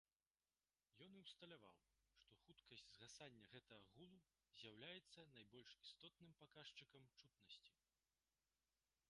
[1.07, 1.75] Ён і ўсталяваў,
[2.23, 4.19] што хуткасць згасання гэтага гулу
[4.61, 7.71] з'яўляецца найбольш істотным паказчыкам чутнасці.